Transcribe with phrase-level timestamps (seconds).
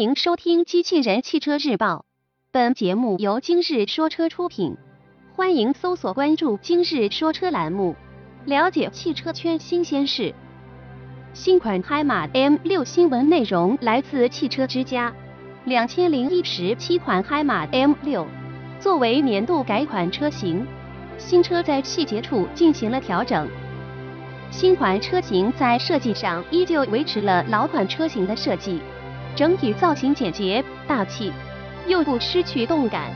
[0.00, 1.96] 欢迎收听《机器人汽车日报》，
[2.50, 4.78] 本节目由今日说车出品。
[5.36, 7.94] 欢迎搜索关注“今日说车”栏目，
[8.46, 10.34] 了解汽车圈新鲜事。
[11.34, 15.12] 新款海马 M6 新闻内容来自汽车之家。
[15.66, 18.24] 两千零一十七款海马 M6
[18.80, 20.66] 作为年度改款车型，
[21.18, 23.46] 新车在细节处进行了调整。
[24.50, 28.80] 新款车型在设计上依旧维持了老款车型的设计。
[29.34, 31.32] 整体造型简洁大气，
[31.86, 33.10] 又不失去动感。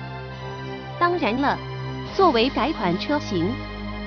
[0.99, 1.59] 当然了，
[2.15, 3.51] 作为改款车型，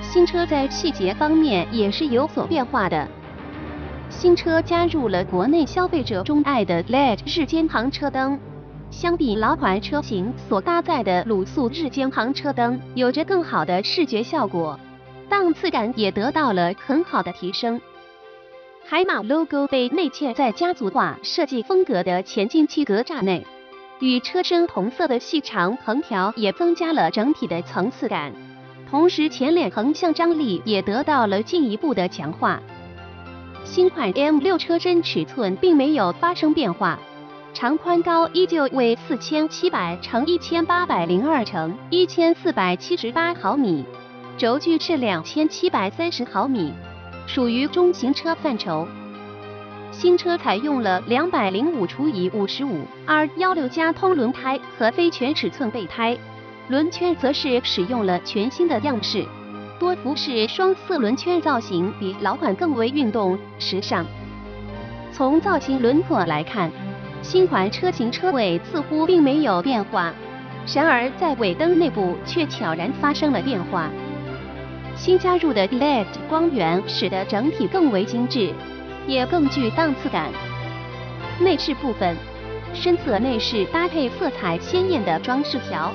[0.02, 3.06] 新车在细节方面也是有所变化的。
[4.10, 8.38] 新车加入了国内消费者钟爱的 LED 日间行车灯，
[8.90, 14.80] 相比老款车型所搭载的卤素日间行车灯，有着更好的视觉效果，
[15.28, 17.78] 档次感也得到了很好的提升。
[18.90, 23.46] 海马 logo 被内嵌在家族化设计风格的前进气格栅内，
[24.00, 28.32] 与车身同色的细长横条也增加了整体的层次感，
[28.88, 32.62] 同时前脸横向张力也得到了进一步的强化。
[33.62, 36.98] 新款 M6 车身尺寸并没有发生变化，
[37.52, 43.84] 长宽高依旧为四千七百乘一千八百零二乘一千四百七十八毫米，
[44.38, 46.72] 轴距是两千七百三十毫米。
[47.28, 48.88] 属于中型车范畴。
[49.92, 56.16] 新车采用了两百零五除以五十五 R 幺六加通轮胎和非全尺寸备胎，
[56.68, 59.26] 轮圈则是使用了全新的样式，
[59.78, 64.06] 多辐式双色轮圈造型比老款更为运动时尚。
[65.12, 66.70] 从造型轮廓来看，
[67.20, 70.14] 新款车型车尾似乎并没有变化，
[70.74, 73.90] 然而在尾灯内部却悄然发生了变化。
[74.98, 78.52] 新加入的 LED 光源使得整体更为精致，
[79.06, 80.28] 也更具档次感。
[81.38, 82.16] 内饰部分，
[82.74, 85.92] 深色内饰搭配色彩鲜艳的装饰条，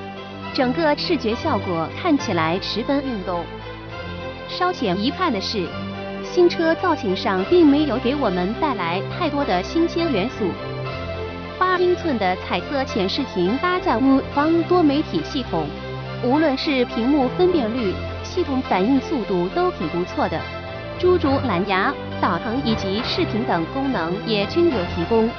[0.54, 3.44] 整个视觉效果看起来十分运动。
[4.48, 5.66] 稍显遗憾的是，
[6.24, 10.46] 新车造型上并没有给我们带来太多的新鲜元素。
[11.58, 15.66] 八英寸的彩色显示屏搭载乌方多媒体系统，
[16.24, 17.92] 无论是屏幕分辨率。
[18.34, 20.40] 系统反应速度都挺不错的，
[20.98, 25.30] 诸如蓝牙、导航以及视频等功能也均有提供。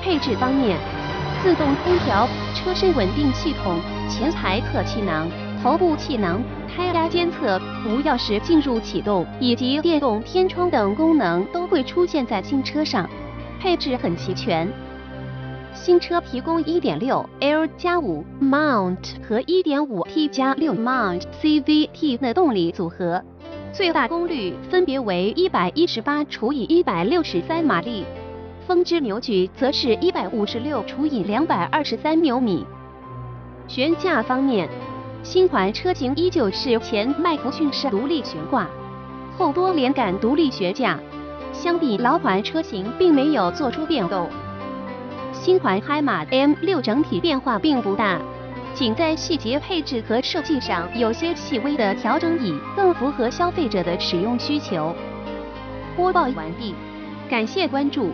[0.00, 0.78] 配置方面，
[1.42, 3.78] 自动空调、车身稳定系统、
[4.08, 5.28] 前排侧气囊、
[5.62, 6.42] 头部气囊、
[6.74, 13.06] 胎压监测、无钥匙进入启动以及电动天窗等功能都会出现在新车上，
[13.60, 14.66] 配置很齐全。
[15.72, 23.22] 新车提供1.6 L 加5 Mount 和1.5 T 加6 Mount CVT 的动力组合，
[23.72, 28.04] 最大功率分别为118除以163马力，
[28.66, 32.66] 峰值扭矩则是156除以223牛米。
[33.66, 34.68] 悬架方面，
[35.22, 38.68] 新款车型依旧是前麦弗逊式独立悬挂，
[39.38, 40.98] 后多连杆独立悬架，
[41.52, 44.28] 相比老款车型并没有做出变动。
[45.40, 48.20] 新款海马 M6 整体变化并不大，
[48.74, 54.94] 仅在细节配置和设计上有些细微的调整，以更符合消费者的使用需求。
[55.96, 56.74] 播报完毕，
[57.30, 58.08] 感谢关注。